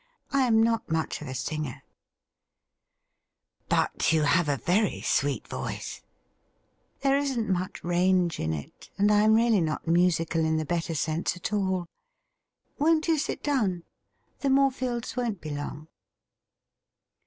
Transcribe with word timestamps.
I 0.31 0.47
am 0.47 0.63
not 0.63 0.89
much 0.89 1.21
of 1.21 1.27
a 1.27 1.35
singer 1.35 1.83
'''But 3.69 4.11
you 4.11 4.23
have 4.23 4.49
a 4.49 4.57
very 4.57 5.01
sweet 5.01 5.47
voice 5.47 6.01
'«'There 7.01 7.15
isn't 7.15 7.47
much 7.53 7.83
range 7.83 8.39
in 8.39 8.51
it, 8.51 8.89
and 8.97 9.11
I 9.11 9.21
am 9.21 9.35
really 9.35 9.61
not 9.61 9.87
musical 9.87 10.43
in 10.43 10.57
the 10.57 10.65
better 10.65 10.95
sense 10.95 11.37
at 11.37 11.53
all. 11.53 11.85
Won't 12.79 13.07
you 13.07 13.19
sit 13.19 13.43
down? 13.43 13.83
The 14.39 14.49
Morefields 14.49 15.15
won't 15.15 15.39
be 15.39 15.51
long.' 15.51 15.87